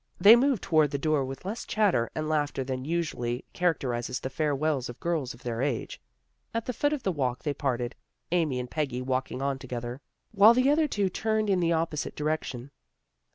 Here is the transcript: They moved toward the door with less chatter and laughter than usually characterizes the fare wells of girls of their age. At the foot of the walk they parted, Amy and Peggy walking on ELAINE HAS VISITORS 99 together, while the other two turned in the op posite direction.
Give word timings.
They 0.19 0.35
moved 0.35 0.63
toward 0.63 0.89
the 0.89 0.97
door 0.97 1.23
with 1.23 1.45
less 1.45 1.63
chatter 1.63 2.09
and 2.15 2.27
laughter 2.27 2.63
than 2.63 2.85
usually 2.85 3.45
characterizes 3.53 4.19
the 4.19 4.31
fare 4.31 4.55
wells 4.55 4.89
of 4.89 4.99
girls 4.99 5.35
of 5.35 5.43
their 5.43 5.61
age. 5.61 6.01
At 6.55 6.65
the 6.65 6.73
foot 6.73 6.91
of 6.91 7.03
the 7.03 7.11
walk 7.11 7.43
they 7.43 7.53
parted, 7.53 7.93
Amy 8.31 8.59
and 8.59 8.67
Peggy 8.67 9.03
walking 9.03 9.43
on 9.43 9.57
ELAINE 9.57 9.57
HAS 9.57 9.61
VISITORS 9.69 9.77
99 9.83 9.83
together, 9.91 10.01
while 10.31 10.53
the 10.55 10.69
other 10.71 10.87
two 10.87 11.07
turned 11.09 11.49
in 11.51 11.59
the 11.59 11.73
op 11.73 11.91
posite 11.91 12.15
direction. 12.15 12.71